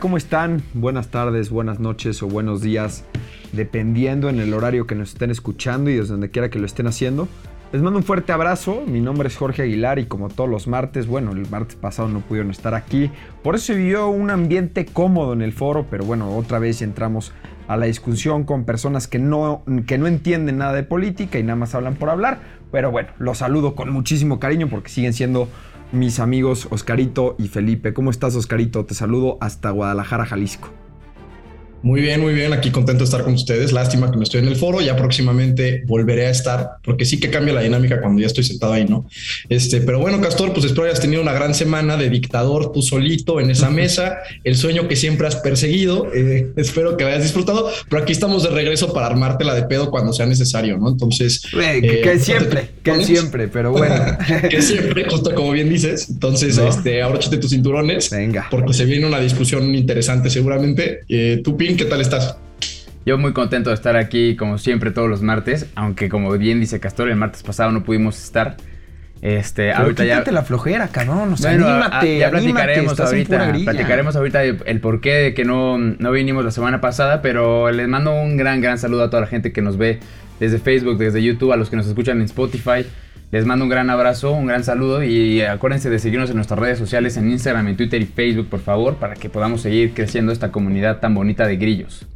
[0.00, 0.62] ¿cómo están?
[0.72, 3.04] Buenas tardes, buenas noches o buenos días,
[3.52, 6.86] dependiendo en el horario que nos estén escuchando y desde donde quiera que lo estén
[6.86, 7.28] haciendo.
[7.70, 11.06] Les mando un fuerte abrazo, mi nombre es Jorge Aguilar y como todos los martes,
[11.06, 13.10] bueno, el martes pasado no pudieron estar aquí,
[13.42, 17.34] por eso vivió un ambiente cómodo en el foro, pero bueno, otra vez entramos
[17.68, 21.56] a la discusión con personas que no, que no entienden nada de política y nada
[21.56, 22.40] más hablan por hablar,
[22.72, 25.48] pero bueno, los saludo con muchísimo cariño porque siguen siendo
[25.92, 27.92] mis amigos Oscarito y Felipe.
[27.94, 28.84] ¿Cómo estás, Oscarito?
[28.84, 30.70] Te saludo hasta Guadalajara, Jalisco.
[31.82, 32.52] Muy bien, muy bien.
[32.52, 33.72] Aquí contento de estar con ustedes.
[33.72, 34.80] Lástima que no estoy en el foro.
[34.80, 38.74] Ya próximamente volveré a estar, porque sí que cambia la dinámica cuando ya estoy sentado
[38.74, 39.06] ahí, ¿no?
[39.48, 43.40] Este, pero bueno, Castor, pues espero hayas tenido una gran semana de dictador tú solito
[43.40, 46.12] en esa mesa, el sueño que siempre has perseguido.
[46.14, 49.90] Eh, espero que lo hayas disfrutado, pero aquí estamos de regreso para armártela de pedo
[49.90, 50.88] cuando sea necesario, ¿no?
[50.88, 51.42] Entonces.
[51.50, 54.18] que, eh, siempre, que siempre, pero bueno.
[54.50, 56.10] que siempre, justo como bien dices.
[56.10, 58.10] Entonces, este, abróchate tus cinturones.
[58.10, 58.48] Venga.
[58.50, 61.00] Porque se viene una discusión interesante seguramente.
[61.08, 61.40] Eh,
[61.76, 62.36] ¿qué tal estás?
[63.06, 66.80] Yo muy contento de estar aquí, como siempre, todos los martes, aunque como bien dice
[66.80, 68.56] Castor, el martes pasado no pudimos estar.
[69.22, 70.24] Este, ahorita ya.
[70.30, 71.32] la flojera, cabrón.
[71.32, 73.52] O sea, anímate, ya platicaremos ahorita.
[73.64, 78.14] Platicaremos ahorita el porqué de que no, no vinimos la semana pasada, pero les mando
[78.14, 80.00] un gran, gran saludo a toda la gente que nos ve
[80.38, 82.86] desde Facebook, desde YouTube, a los que nos escuchan en Spotify.
[83.32, 86.80] Les mando un gran abrazo, un gran saludo y acuérdense de seguirnos en nuestras redes
[86.80, 90.50] sociales, en Instagram, en Twitter y Facebook, por favor, para que podamos seguir creciendo esta
[90.50, 92.06] comunidad tan bonita de grillos.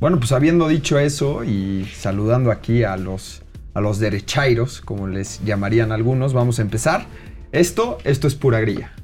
[0.00, 5.44] Bueno, pues habiendo dicho eso y saludando aquí a los, a los derechairos, como les
[5.44, 7.06] llamarían algunos, vamos a empezar.
[7.52, 8.94] Esto, esto es pura grilla.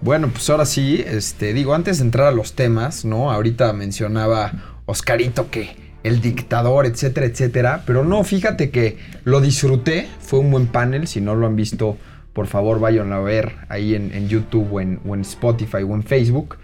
[0.00, 3.30] Bueno, pues ahora sí, este, digo, antes de entrar a los temas, ¿no?
[3.30, 7.82] Ahorita mencionaba Oscarito que el dictador, etcétera, etcétera.
[7.86, 11.96] Pero no, fíjate que lo disfruté, fue un buen panel, si no lo han visto,
[12.32, 16.56] por favor vayan a ver ahí en, YouTube o en, Spotify o en Facebook.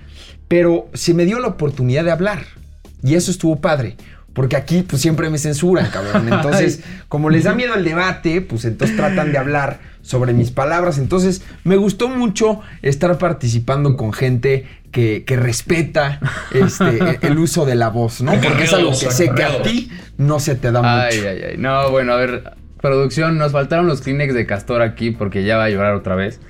[0.49, 2.45] Pero se me dio la oportunidad de hablar
[3.03, 3.97] y eso estuvo padre.
[4.37, 6.29] Porque aquí pues siempre me censuran, cabrón.
[6.33, 10.99] Entonces, como les da miedo el debate, pues entonces tratan de hablar sobre mis palabras.
[10.99, 16.21] Entonces, me gustó mucho estar participando con gente que, respeta
[16.53, 18.33] este, el uso de la voz, ¿no?
[18.33, 20.91] Porque es algo que sé que a ti no se te da mucho.
[20.91, 21.57] Ay, ay, ay.
[21.57, 25.65] No, bueno, a ver, producción, nos faltaron los Kleenex de Castor aquí porque ya va
[25.65, 26.41] a llorar otra vez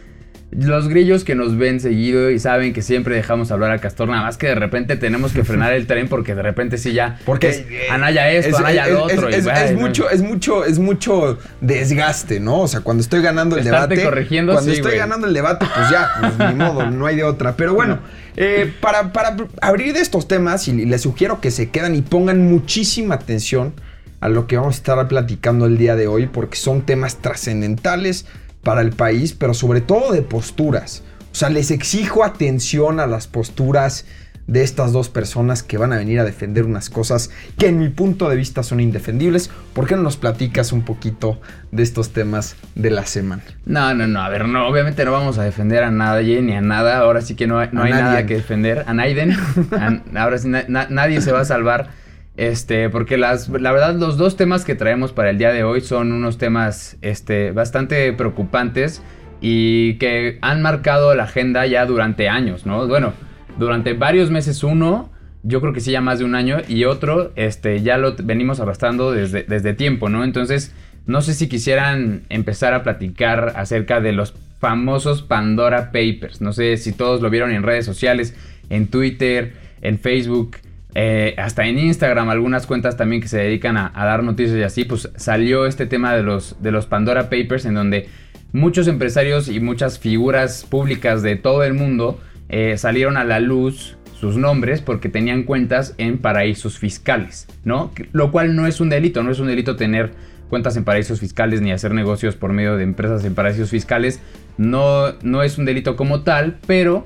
[0.58, 4.22] los grillos que nos ven seguido y saben que siempre dejamos hablar a Castor, nada
[4.22, 7.18] más que de repente tenemos que frenar el tren porque de repente sí ya.
[7.26, 9.28] Porque es, Anaya esto, Anaya lo otro.
[9.28, 12.60] Es, mucho, es mucho, es mucho desgaste, ¿no?
[12.60, 14.02] O sea, cuando estoy ganando el debate.
[14.02, 17.56] corrigiendo, Cuando estoy ganando el debate, pues ya, pues, ni modo, no hay de otra.
[17.56, 17.98] Pero bueno,
[18.36, 22.48] eh, para, para abrir de estos temas, y les sugiero que se quedan y pongan
[22.48, 23.74] muchísima atención
[24.20, 28.24] a lo que vamos a estar platicando el día de hoy, porque son temas trascendentales
[28.66, 31.04] para el país, pero sobre todo de posturas.
[31.30, 34.06] O sea, les exijo atención a las posturas
[34.48, 37.90] de estas dos personas que van a venir a defender unas cosas que en mi
[37.90, 39.52] punto de vista son indefendibles.
[39.72, 41.40] ¿Por qué no nos platicas un poquito
[41.70, 43.44] de estos temas de la semana?
[43.66, 44.20] No, no, no.
[44.20, 46.98] A ver, no, obviamente no vamos a defender a nadie ni a nada.
[46.98, 48.82] Ahora sí que no hay, no hay nada que defender.
[48.88, 49.36] A Naiden.
[50.16, 51.90] ahora sí, nadie se va a salvar.
[52.36, 55.80] Este, porque las, la verdad, los dos temas que traemos para el día de hoy
[55.80, 59.02] son unos temas este, bastante preocupantes
[59.40, 62.86] y que han marcado la agenda ya durante años, ¿no?
[62.86, 63.14] Bueno,
[63.58, 65.10] durante varios meses uno,
[65.42, 68.60] yo creo que sí ya más de un año, y otro, este, ya lo venimos
[68.60, 70.24] arrastrando desde, desde tiempo, ¿no?
[70.24, 70.74] Entonces,
[71.06, 76.40] no sé si quisieran empezar a platicar acerca de los famosos Pandora Papers.
[76.40, 78.34] No sé si todos lo vieron en redes sociales,
[78.70, 80.56] en Twitter, en Facebook.
[80.98, 84.84] Eh, hasta en Instagram, algunas cuentas también que se dedican a, dar noticias y así,
[84.86, 88.08] pues salió este tema de los, de los Pandora Papers en donde
[88.54, 93.98] muchos empresarios y muchas figuras públicas de todo el mundo eh, salieron a la luz
[94.18, 97.92] sus nombres porque tenían cuentas en paraísos fiscales, ¿no?
[98.12, 100.12] Lo cual no es un delito, no es un delito tener
[100.48, 104.22] cuentas en paraísos fiscales ni hacer negocios por medio de empresas en paraísos fiscales,
[104.56, 107.04] no, no es un delito como tal, pero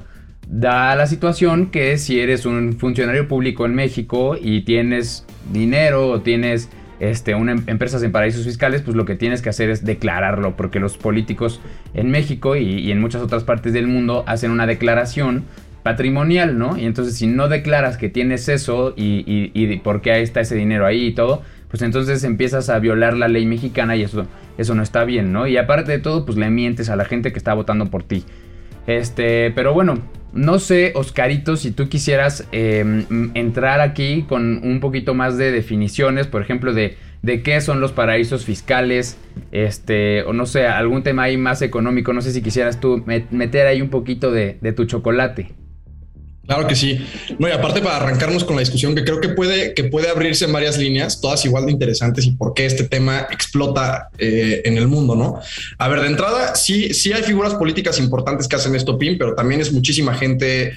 [0.53, 6.23] Da la situación que si eres un funcionario público en México y tienes dinero o
[6.23, 6.69] tienes
[6.99, 10.57] este, una, em, empresas en paraísos fiscales, pues lo que tienes que hacer es declararlo,
[10.57, 11.61] porque los políticos
[11.95, 15.45] en México y, en muchas otras partes del mundo hacen una declaración
[15.85, 16.77] patrimonial, ¿no?
[16.77, 19.23] Y entonces si no declaras que tienes eso y,
[19.55, 23.29] y, por qué está ese dinero ahí y todo, pues entonces empiezas a violar la
[23.29, 24.27] ley mexicana y eso,
[24.59, 25.47] eso no está bien, ¿no?
[25.47, 28.25] Y aparte de todo, pues le mientes a la gente que está votando por ti.
[28.87, 29.99] Este, pero bueno,
[30.33, 33.05] no sé, Oscarito, si tú quisieras em,
[33.35, 37.93] entrar aquí con un poquito más de definiciones, por ejemplo, de, de, qué son los
[37.93, 39.19] paraísos fiscales,
[39.51, 43.67] este, o no sé, algún tema ahí más económico, no sé si quisieras tú meter
[43.67, 45.53] ahí un poquito de, de tu chocolate.
[46.47, 46.99] Claro que sí.
[47.39, 50.47] No, y aparte para arrancarnos con la discusión que creo que puede, que puede abrirse
[50.47, 54.77] en varias líneas, todas igual de interesantes y por qué este tema explota eh, en
[54.77, 55.41] el mundo, ¿no?
[55.79, 59.35] A ver, de entrada, sí, sí hay figuras políticas importantes que hacen esto, PIN, pero
[59.35, 60.73] también es muchísima gente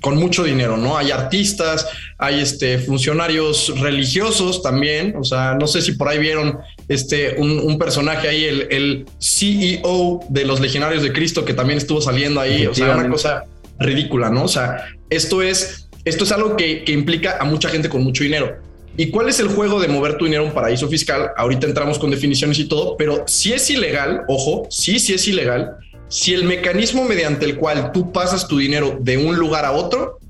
[0.00, 0.98] con mucho dinero, ¿no?
[0.98, 1.86] Hay artistas,
[2.18, 6.58] hay este, funcionarios religiosos también, o sea, no sé si por ahí vieron
[6.88, 12.02] este, un, personaje ahí, el, el, CEO de los Legionarios de Cristo, que también estuvo
[12.02, 13.44] saliendo ahí, o sea, una cosa
[13.78, 14.44] ridícula, ¿no?
[14.44, 18.56] O sea, esto es, esto es algo que, implica a mucha gente con mucho dinero.
[18.96, 21.30] ¿Y cuál es el juego de mover tu dinero a un paraíso fiscal?
[21.36, 25.76] Ahorita entramos con definiciones y todo, pero si es ilegal, ojo, sí, sí es ilegal,
[26.08, 30.20] si el mecanismo mediante el cual tú pasas tu dinero de un lugar a otro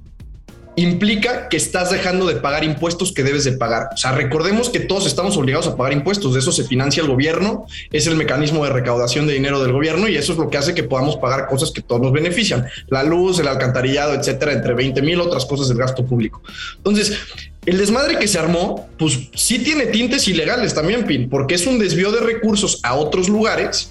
[0.77, 3.89] implica que estás dejando de pagar impuestos que debes de pagar.
[3.95, 7.09] O sea, recordemos que todos estamos obligados a pagar impuestos, de eso se financia el
[7.09, 10.59] gobierno, es el mecanismo de recaudación de dinero del gobierno y eso es lo que
[10.59, 14.75] hace que podamos pagar cosas que todos nos benefician, la luz, el alcantarillado, etcétera, entre
[14.75, 16.43] 20 mil otras cosas del gasto público.
[16.79, 17.19] Entonces,
[17.67, 21.79] el desmadre que se armó, pues sí tiene tintes ilegales también, PIN, porque es un
[21.79, 23.91] desvío de recursos a otros lugares,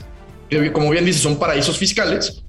[0.50, 2.44] que como bien dice, son paraísos fiscales,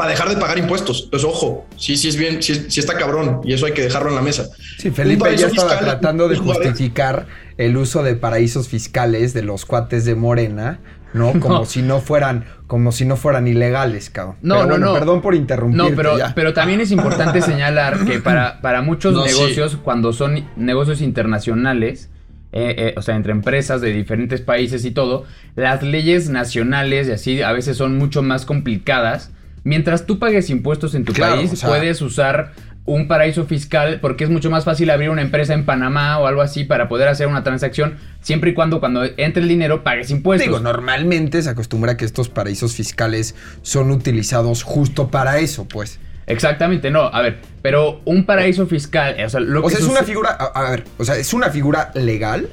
[0.00, 1.02] para dejar de pagar impuestos.
[1.04, 4.14] Entonces, ojo, sí, sí es bien, sí, está cabrón y eso hay que dejarlo en
[4.14, 4.48] la mesa.
[4.78, 7.26] Sí, Felipe ya estaba tratando de justificar
[7.58, 10.80] el uso de paraísos fiscales de los cuates de Morena,
[11.12, 11.32] ¿no?
[11.40, 14.36] Como si no fueran, como si no fueran ilegales, cabrón.
[14.40, 14.94] No, no, no.
[14.94, 15.76] Perdón por interrumpir.
[15.76, 21.02] No, pero, pero también es importante señalar que para, para muchos negocios, cuando son negocios
[21.02, 22.08] internacionales,
[22.52, 25.26] eh, eh, o sea, entre empresas de diferentes países y todo,
[25.56, 29.32] las leyes nacionales y así a veces son mucho más complicadas
[29.64, 32.52] mientras tú pagues impuestos en tu país, puedes usar
[32.86, 36.40] un paraíso fiscal porque es mucho más fácil abrir una empresa en Panamá o algo
[36.40, 40.46] así para poder hacer una transacción siempre y cuando cuando entre el dinero pagues impuestos.
[40.46, 45.98] Digo, normalmente se acostumbra que estos paraísos fiscales son utilizados justo para eso, pues.
[46.26, 50.04] Exactamente, no, a ver, pero un paraíso fiscal, o sea, lo o sea es una
[50.04, 52.48] figura, a, ver, o sea, es una figura legal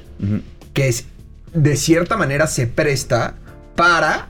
[0.74, 1.06] que es,
[1.54, 3.36] de cierta manera se presta
[3.76, 4.30] para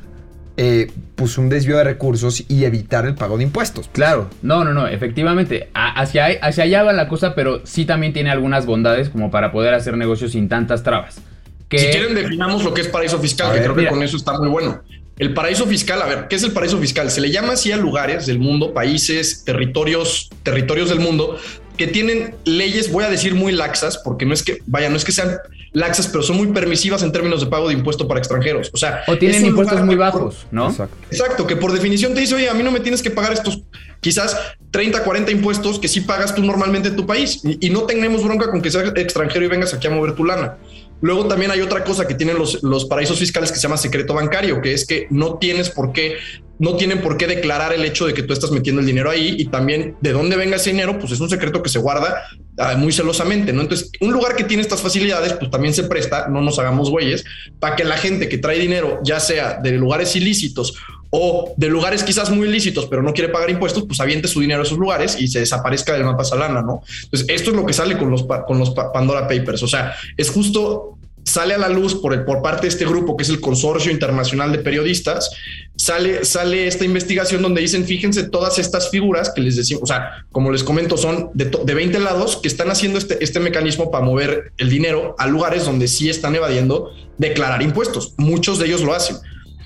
[0.58, 3.90] eh, pues un desvío de recursos y evitar el pago de impuestos.
[3.92, 8.32] Claro, no, no, no, efectivamente, hacia, hacia allá va la cosa, pero sí también tiene
[8.32, 11.22] algunas bondades como para poder hacer negocios sin tantas trabas.
[11.70, 14.50] Si quieren definamos lo que es paraíso fiscal, que creo que con eso está muy
[14.50, 14.82] bueno.
[15.18, 17.10] El paraíso fiscal, a ver, ¿qué es el paraíso fiscal?
[17.10, 21.38] Se le llama así a lugares del mundo, países, territorios, territorios del mundo
[21.78, 25.06] que tienen leyes, voy a decir muy laxas, porque no es que, vaya, no es
[25.06, 25.38] que sean
[25.78, 28.72] laxas, pero son muy permisivas en términos de pago de impuesto para extranjeros.
[28.74, 30.70] O sea, o tienen impuestos muy bajos, ¿no?
[31.12, 31.46] Exacto.
[31.46, 33.62] que por definición te dice, oye, a mí no me tienes que pagar estos
[34.02, 34.38] quizás
[34.72, 38.24] 30, 40 impuestos que sí pagas tú normalmente en tu país y, y no tenemos
[38.24, 40.58] bronca con que seas extranjero y vengas aquí a mover tu lana.
[41.02, 44.16] Luego también hay otra cosa que tienen los, los paraísos fiscales que se llama secreto
[44.16, 46.18] bancario, que es que no tienes por qué,
[46.60, 49.36] no tienen por qué declarar el hecho de que tú estás metiendo el dinero ahí
[49.38, 52.24] y también de dónde venga ese dinero, pues es un secreto que se guarda
[52.58, 53.62] ah, muy celosamente, ¿no?
[53.62, 57.24] Entonces, un lugar que tiene estas facilidades, pues también se presta, no nos hagamos güeyes,
[57.60, 60.76] para que la gente que trae dinero, ya sea de lugares ilícitos
[61.10, 64.62] o de lugares quizás muy ilícitos, pero no quiere pagar impuestos, pues aviente su dinero
[64.62, 66.82] a esos lugares y se desaparezca del mapa salana, ¿no?
[67.04, 69.64] Entonces, esto es lo que sale con los, con los Pandora Papers.
[69.64, 70.97] O sea, es justo
[71.28, 73.92] sale a la luz por, el, por parte de este grupo que es el Consorcio
[73.92, 75.30] Internacional de Periodistas,
[75.76, 80.26] sale, sale esta investigación donde dicen, fíjense todas estas figuras que les decimos, o sea,
[80.32, 84.06] como les comento, son de, de 20 lados que están haciendo este, este mecanismo para
[84.06, 88.14] mover el dinero a lugares donde sí están evadiendo declarar impuestos.
[88.18, 89.18] Muchos de ellos lo hacen.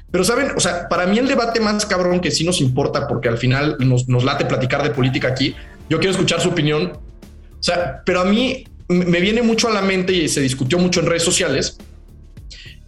[0.10, 3.30] Pero saben, o sea, para mí el debate más cabrón que sí nos importa, porque
[3.30, 5.56] al final nos, nos late platicar de política aquí,
[5.90, 6.94] yo quiero escuchar su opinión.
[6.94, 11.00] O sea, pero a mí me viene mucho a la mente y se discutió mucho
[11.00, 11.78] en redes sociales.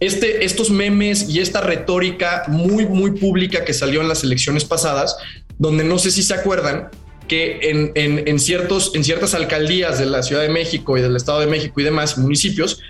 [0.00, 5.16] Este, estos memes y esta retórica muy, muy pública que salió en las elecciones pasadas,
[5.58, 6.90] donde no sé si se acuerdan
[7.28, 7.92] que en,
[8.26, 11.80] en, ciertos, en ciertas alcaldías de la Ciudad de México y del Estado de México
[11.80, 12.80] y demás municipios,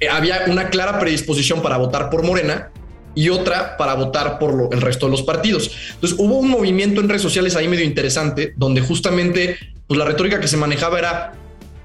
[0.00, 2.70] eh, había una clara predisposición para votar por Morena
[3.14, 5.70] y otra para votar por el resto de los partidos.
[5.94, 10.40] Entonces hubo un movimiento en redes sociales ahí medio interesante, donde justamente pues, la retórica
[10.40, 11.32] que se manejaba era,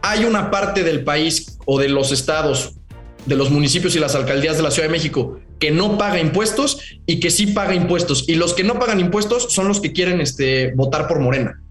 [0.02, 2.74] hay una parte del país o de los estados,
[3.26, 6.80] de los municipios y las alcaldías de la Ciudad de México que no paga impuestos
[7.06, 8.28] y que sí paga impuestos.
[8.28, 11.62] Y los que no pagan impuestos son los que quieren este, votar por Morena.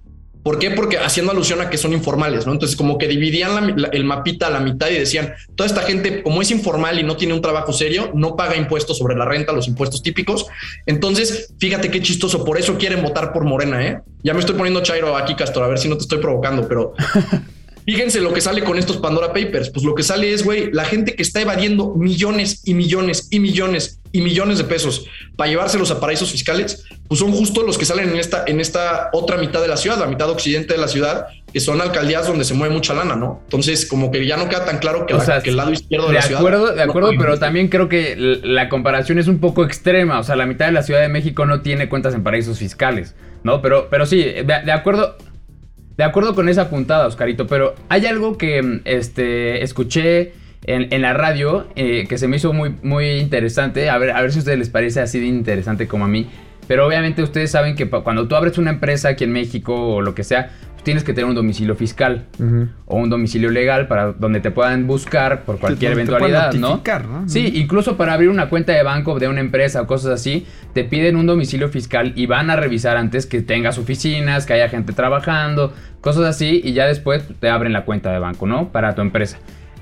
[0.42, 0.70] ¿Por qué?
[0.70, 2.52] Porque haciendo alusión a que son informales, ¿no?
[2.52, 6.40] Entonces, como que dividían el mapita a la mitad y decían, toda esta gente, como
[6.40, 9.68] es informal y no tiene un trabajo serio, no paga impuestos sobre la renta, los
[9.68, 10.46] impuestos típicos.
[10.86, 14.00] Entonces, fíjate qué chistoso, por eso quieren votar por Morena, ¿eh?
[14.22, 16.94] Ya me estoy poniendo chairo aquí, Castor, a ver si no te estoy provocando, pero
[17.88, 19.70] Fíjense lo que sale con estos Pandora Papers.
[19.70, 23.40] Pues lo que sale es, güey, la gente que está evadiendo millones y millones y
[23.40, 27.86] millones y millones de pesos para llevárselos a paraísos fiscales, pues son justo los que
[27.86, 30.88] salen en esta, en esta otra mitad de la ciudad, la mitad occidente de la
[30.88, 33.40] ciudad, que son alcaldías donde se mueve mucha lana, ¿no?
[33.44, 36.42] Entonces, como que ya no queda tan claro que, el lado izquierdo de, la ciudad.
[36.42, 40.18] Acuerdo, de acuerdo, pero también creo que la comparación es un poco extrema.
[40.18, 43.14] O sea, la mitad de la Ciudad de México no tiene cuentas en paraísos fiscales,
[43.44, 43.62] ¿no?
[43.62, 45.16] Pero, pero sí, de acuerdo
[45.98, 51.66] de acuerdo con esa puntada, Oscarito, pero hay algo que este, escuché en, la radio
[51.74, 53.90] eh, que se me hizo muy, muy interesante.
[53.90, 56.28] A ver, a ver si a ustedes les parece así de interesante como a mí.
[56.68, 60.14] Pero obviamente ustedes saben que cuando tú abres una empresa aquí en México o lo
[60.14, 60.50] que sea,
[60.88, 62.24] tienes que tener un domicilio fiscal
[62.86, 66.82] o un domicilio legal para donde te puedan buscar por cualquier eventualidad, ¿no?
[67.26, 70.84] Sí, incluso para abrir una cuenta de banco de una empresa o cosas así, te
[70.84, 74.94] piden un domicilio fiscal y van a revisar antes que tengas oficinas, que haya gente
[74.94, 78.72] trabajando, cosas así, y ya después te abren la cuenta de banco, ¿no?
[78.72, 79.36] Para tu empresa.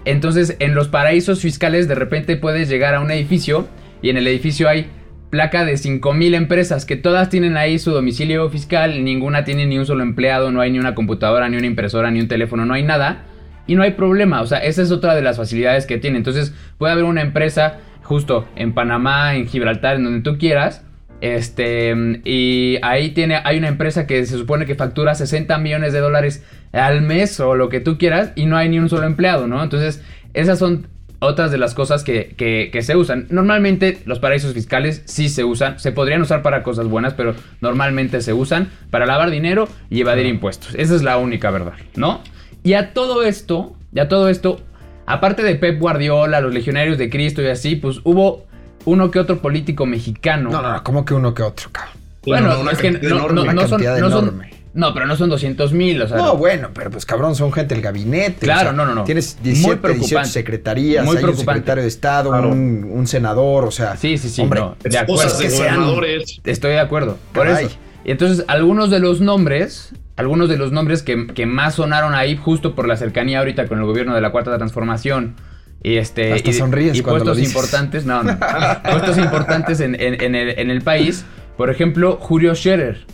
[0.05, 3.69] Entonces, en los paraísos fiscales de repente puedes llegar a un edificio
[4.03, 4.91] y en el edificio hay
[5.37, 9.85] placa de 5000 empresas que todas tienen ahí su domicilio fiscal, ninguna tiene ni un
[9.85, 12.83] solo empleado, no hay ni una computadora, ni una impresora, ni un teléfono, no hay
[12.83, 13.25] nada.
[13.67, 16.17] Y no hay problema, o sea, esa es otra de las facilidades que tiene.
[16.17, 20.87] Entonces puede haber una empresa justo en Panamá, en Gibraltar, en donde tú quieras.
[21.21, 26.01] Este, y ahí tiene, hay una empresa que se supone que factura 60 millones de
[26.01, 29.47] dólares al mes o lo que tú quieras y no hay ni un solo empleado,
[29.47, 29.63] ¿no?
[29.63, 30.03] Entonces,
[30.33, 30.87] esas son
[31.19, 33.27] otras de las cosas que, se usan.
[33.31, 38.21] Normalmente los paraísos fiscales sí se usan, se podrían usar para cosas buenas, pero normalmente
[38.21, 40.75] se usan para lavar dinero y evadir impuestos.
[40.75, 42.21] Esa es la única verdad, ¿no?
[42.63, 44.61] Y a todo esto, y a todo esto,
[45.07, 48.47] aparte de Pep Guardiola, los legionarios de Cristo y así, pues hubo
[48.85, 50.51] uno que otro político mexicano.
[50.51, 51.95] No, no, no, ¿cómo que uno que otro, cabrón?
[52.25, 53.21] Bueno, es que no,
[53.69, 54.43] son, no son,
[54.77, 56.19] no, pero no son 200 mil, o sea.
[56.19, 58.41] No, bueno, pero pues cabrón, son gente del gabinete.
[58.41, 59.05] Claro, no, no, no.
[59.05, 63.97] Tienes 17, muy 18 secretarías, muy hay un secretario de Estado, un, senador, o sea.
[63.97, 64.43] Sí, sí, sí.
[64.43, 65.39] Hombre, de acuerdo.
[65.39, 66.41] De senadores.
[66.45, 67.17] Estoy de acuerdo.
[67.33, 67.71] Por eso.
[68.05, 72.37] Y entonces, algunos de los nombres, algunos de los nombres que, que, más sonaron ahí,
[72.37, 75.37] justo por la cercanía ahorita con el gobierno de la Cuarta Transformación.
[75.83, 76.35] Y este.
[76.35, 78.39] Hasta sonríes y puestos importantes, no, no.
[78.91, 81.25] puestos importantes en, en, el, en el país.
[81.57, 83.07] Por ejemplo, Julio Scherer.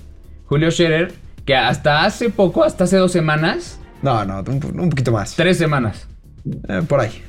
[0.47, 3.81] Julio Scherer que hasta hace poco, hasta hace dos semanas.
[4.03, 5.35] No, no, un, poquito más.
[5.37, 6.09] Tres semanas.
[6.69, 7.23] Eh, por ahí.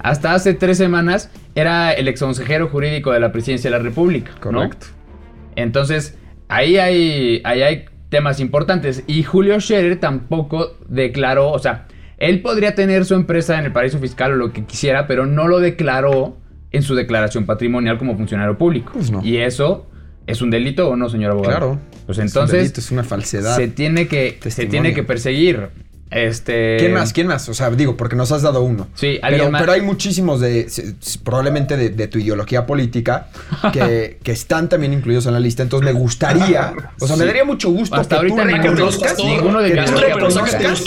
[0.00, 4.32] Hasta hace tres semanas era el exconsejero jurídico de la presidencia de la República.
[4.40, 4.86] Correcto.
[5.56, 6.16] Entonces,
[6.48, 9.02] ahí hay, ahí hay temas importantes.
[9.06, 11.86] Y Julio Scherer tampoco declaró, o sea,
[12.18, 15.48] él podría tener su empresa en el paraíso fiscal o lo que quisiera, pero no
[15.48, 16.36] lo declaró
[16.70, 18.92] en su declaración patrimonial como funcionario público.
[18.94, 19.24] Pues no.
[19.24, 19.86] Y eso
[20.28, 21.56] ¿Es un delito o no, señor abogado?
[21.56, 21.78] Claro.
[22.08, 22.56] Pues entonces.
[22.56, 23.54] Es, delito, es una falsedad.
[23.54, 25.68] Se tiene que, se tiene que perseguir.
[26.10, 26.78] Este...
[26.78, 27.12] ¿Quién más?
[27.12, 27.46] ¿Quién más?
[27.50, 28.88] O sea, digo, porque nos has dado uno.
[28.94, 30.66] Sí, pero, pero hay muchísimos de,
[31.22, 33.28] probablemente de, tu ideología política,
[33.74, 35.62] que, que, están también incluidos en la lista.
[35.62, 39.60] Entonces me gustaría, o sea, me daría mucho gusto Hasta que ahorita tú reconozcas, ninguno
[39.60, 40.84] de que, tú reconozcas,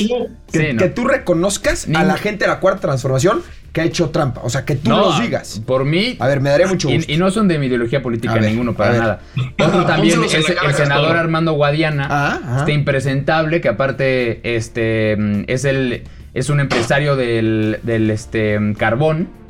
[0.52, 4.42] que, tú reconozcas a la gente de la cuarta transformación que ha hecho trampa.
[4.44, 5.62] O sea, que tú los digas.
[5.66, 6.18] Por mí.
[6.20, 7.12] A ver, me daría mucho gusto.
[7.12, 9.20] Y, no son de mi ideología política ninguno, para nada.
[9.60, 12.08] Otro también es el senador Armando Guadiana.
[12.10, 15.18] Ah, este impresentable, que aparte este,
[15.52, 19.41] es el es un empresario del, del este, carbón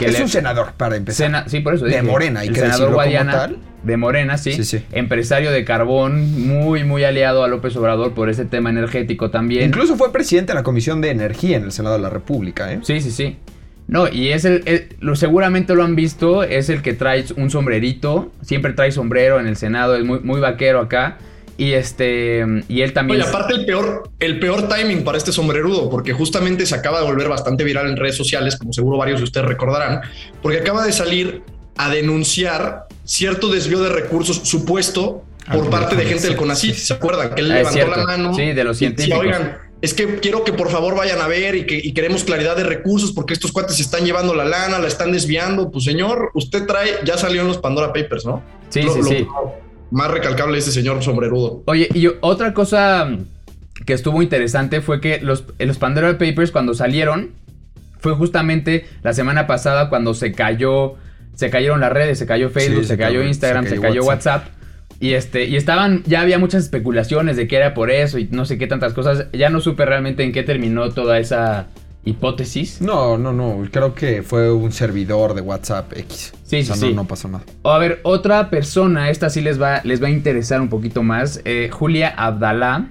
[0.00, 1.48] es un senador, para empezar.
[1.48, 1.84] sí, por eso.
[1.84, 3.50] De Morena, y que senador Guadiana,
[3.82, 4.58] de Morena, sí,
[4.92, 9.64] Empresario de carbón, muy, muy aliado a López Obrador por ese tema energético también.
[9.64, 12.80] Incluso fue presidente de la Comisión de Energía en el Senado de la República, ¿eh?
[12.82, 13.36] Sí, sí, sí.
[13.88, 18.32] No, y es el, lo, seguramente lo han visto, es el que trae un sombrerito,
[18.42, 21.18] siempre trae sombrero en el Senado, es muy, muy vaquero acá.
[21.58, 22.44] Y este.
[22.68, 23.20] Y él también.
[23.20, 27.06] Oye, aparte, el peor, el peor timing para este sombrerudo, porque justamente se acaba de
[27.06, 30.02] volver bastante viral en redes sociales, como seguro varios de ustedes recordarán,
[30.42, 31.42] porque acaba de salir
[31.76, 36.74] a denunciar cierto desvío de recursos supuesto por parte de gente del CONACYT.
[36.74, 37.34] ¿Se acuerdan?
[37.34, 38.34] Que él ah, levantó la mano.
[38.34, 39.20] Sí, de los científicos.
[39.20, 42.56] oigan, es que quiero que por favor vayan a ver y que y queremos claridad
[42.56, 45.70] de recursos porque estos cuates se están llevando la lana, la están desviando.
[45.70, 48.42] Pues señor, usted trae, ya salió en los Pandora Papers, ¿no?
[48.68, 49.26] Sí, sí, sí
[49.90, 51.62] más recalcable ese señor sombrerudo.
[51.66, 53.08] Oye, y otra cosa
[53.84, 57.32] que estuvo interesante fue que los, los Pandora Papers cuando salieron
[57.98, 60.94] fue justamente la semana pasada cuando se cayó,
[61.34, 64.46] se cayeron las redes, se cayó Facebook, se, cayó Instagram, se cayó, WhatsApp.
[64.98, 68.46] Y este, y estaban, ya había muchas especulaciones de que era por eso y no
[68.46, 69.26] sé qué tantas cosas.
[69.32, 71.66] Ya no supe realmente en qué terminó toda esa
[72.06, 72.80] hipótesis.
[72.80, 73.68] No, no, no.
[73.70, 76.32] Creo que fue un servidor de WhatsApp X.
[76.44, 76.94] Sí, sí, sí.
[76.94, 77.44] No, pasó nada.
[77.62, 81.02] O a ver, otra persona, esta sí les va, les va a interesar un poquito
[81.02, 81.42] más.
[81.44, 82.86] Eh, Julia Abdalá,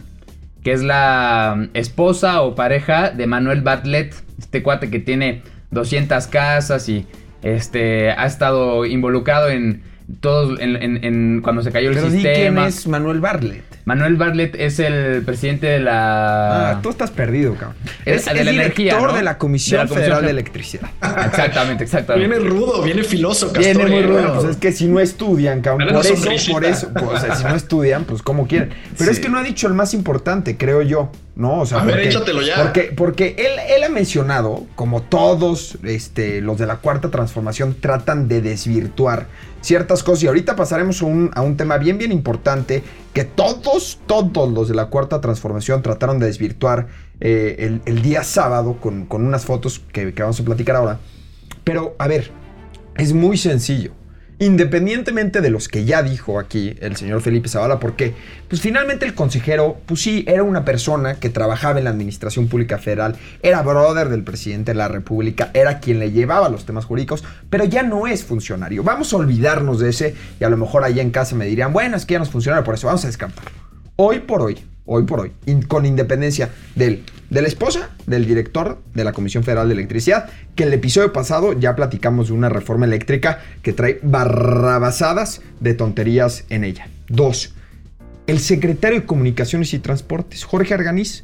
[0.61, 5.41] que es la esposa o pareja de Manuel Bartlett, este cuate que tiene
[5.71, 7.07] 200 casas y
[7.41, 9.83] este ha estado involucrado en
[10.19, 12.33] todos en, cuando se cayó el Pero sistema.
[12.35, 13.63] quién es Manuel Bartlett?
[13.85, 16.71] Manuel Bartlett es el presidente de la.
[16.71, 17.75] Ah, tú estás perdido, cabrón.
[18.05, 20.89] Es, el director de, la Comisión Federal de Electricidad.
[21.25, 22.27] Exactamente, exactamente.
[22.27, 23.63] Viene rudo, viene filoso, Castor.
[23.63, 24.35] Viene muy rudo.
[24.35, 25.89] pues es que si no estudian, cabrón.
[25.93, 28.69] Por eso, por eso, pues, si no estudian, pues como quieren.
[28.97, 31.11] Pero es que no ha dicho el más importante, creo yo.
[31.35, 31.59] ¿no?
[31.59, 32.61] O sea, a ver, échatelo ya.
[32.61, 38.27] Porque, porque él, él, ha mencionado, como todos este, los de la cuarta transformación tratan
[38.27, 39.27] de desvirtuar
[39.65, 40.23] ciertas cosas.
[40.23, 44.87] Y ahorita pasaremos a un, tema bien, bien importante que todos, todos los de la
[44.87, 46.87] cuarta transformación trataron de desvirtuar
[47.19, 50.99] eh, el, día sábado con, con unas fotos que, que vamos a platicar ahora.
[51.63, 52.31] Pero, a ver,
[52.95, 53.91] es muy sencillo.
[54.37, 58.13] Independientemente de los que ya dijo aquí el señor Felipe Zavala, porque
[58.49, 62.77] pues finalmente el consejero, pues sí, era una persona que trabajaba en la Administración Pública
[62.77, 67.23] Federal, era brother del presidente de la República, era quien le llevaba los temas jurídicos,
[67.49, 68.83] pero ya no es funcionario.
[68.83, 71.95] Vamos a olvidarnos de ese y a lo mejor allá en casa me dirían, bueno,
[71.95, 73.51] es que ya no es funcionario, por eso vamos a descartarlo.
[73.95, 75.31] Hoy por hoy, hoy por hoy,
[75.67, 80.63] con independencia del, de la esposa del director de la Comisión Federal de Electricidad, que
[80.63, 86.63] el episodio pasado ya platicamos de una reforma eléctrica que trae barrabasadas de tonterías en
[86.63, 86.87] ella.
[87.07, 87.53] Dos,
[88.27, 91.23] el secretario de Comunicaciones y Transportes, Jorge Arganiz,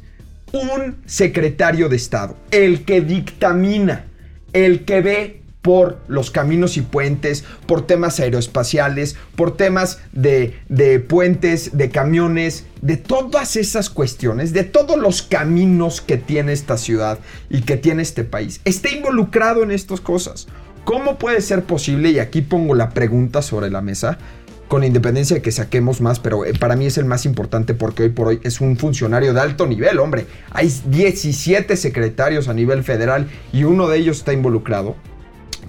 [0.52, 4.06] un secretario de Estado, el que dictamina,
[4.52, 10.98] el que ve por los caminos y puentes, por temas aeroespaciales, por temas de, de,
[10.98, 17.20] puentes, de camiones, de todas esas cuestiones, de todos los caminos que tiene esta ciudad
[17.48, 18.60] y que tiene este país.
[18.64, 20.48] Está involucrado en estas cosas.
[20.84, 22.10] ¿Cómo puede ser posible?
[22.10, 24.18] Y aquí pongo la pregunta sobre la mesa,
[24.66, 28.04] con independencia de que saquemos más, pero eh, para mí es el más importante porque
[28.04, 30.26] hoy por hoy es un funcionario de alto nivel, hombre.
[30.50, 34.96] Hay 17 secretarios a nivel federal y uno de ellos está involucrado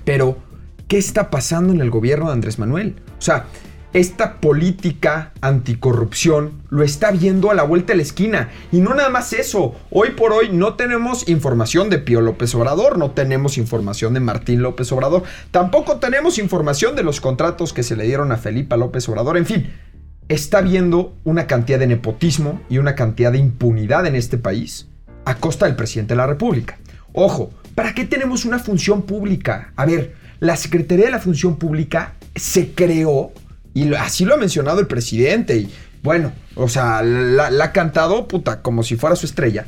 [0.06, 0.38] pero,
[0.88, 2.96] ¿qué está pasando en el gobierno de Andrés Manuel?
[3.18, 3.46] O sea,
[3.94, 8.50] esta política anticorrupción lo está viendo a la vuelta de la esquina.
[8.72, 9.76] Y no nada más eso.
[9.92, 14.64] Hoy por hoy no tenemos información de Pío López Obrador, no tenemos información de Martín
[14.64, 19.08] López Obrador, tampoco tenemos información de los contratos que se le dieron a Felipe López
[19.10, 19.38] Obrador.
[19.38, 19.72] En fin,
[20.28, 24.88] está viendo una cantidad de nepotismo y una cantidad de impunidad en este país
[25.26, 26.80] a costa del presidente de la República.
[27.14, 29.72] Ojo, ¿Para qué tenemos una función pública?
[29.76, 33.32] A ver, la Secretaría de la Función Pública se creó,
[33.74, 38.62] y así lo ha mencionado el presidente, y bueno, o sea, la, ha cantado puta
[38.62, 39.66] como si fuera su estrella,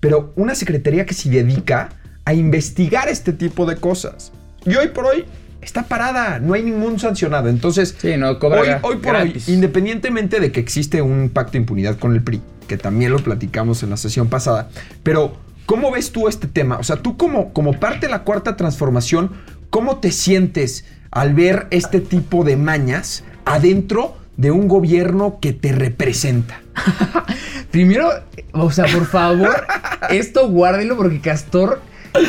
[0.00, 1.90] pero una secretaría que se dedica
[2.24, 4.32] a investigar este tipo de cosas.
[4.66, 5.24] Y hoy por hoy
[5.62, 7.48] está parada, no hay ningún sancionado.
[7.48, 12.12] Entonces, no, hoy, hoy, por hoy, independientemente de que existe un pacto de impunidad con
[12.12, 14.68] el PRI, que también lo platicamos en la sesión pasada,
[15.02, 15.36] pero
[15.66, 16.78] ¿Cómo ves tú este tema?
[16.78, 19.32] O sea, tú como, como parte de la cuarta transformación,
[19.70, 25.72] ¿cómo te sientes al ver este tipo de mañas adentro de un gobierno que te
[25.72, 26.62] representa?
[27.70, 28.08] Primero,
[28.52, 29.66] o sea, por favor,
[30.10, 31.80] esto guárdelo porque Castor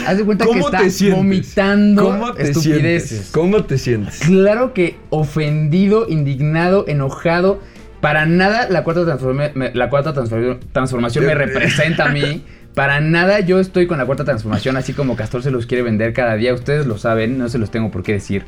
[0.06, 3.10] Haz de cuenta que está vomitando ¿Cómo te estupideces.
[3.10, 3.32] Sientes?
[3.32, 4.20] ¿Cómo te sientes?
[4.20, 7.62] Claro que ofendido, indignado, enojado.
[8.02, 9.18] Para nada la cuarta,
[9.74, 12.44] la cuarta transformación me representa a mí.
[12.78, 16.14] Para nada yo estoy con la cuarta transformación, así como Castor se los quiere vender
[16.14, 16.54] cada día.
[16.54, 18.44] Ustedes lo saben, no se los tengo por qué decir.